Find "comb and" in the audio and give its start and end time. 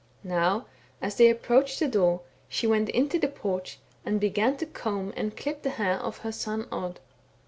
4.65-5.37